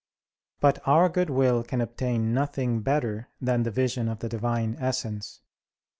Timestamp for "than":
3.39-3.61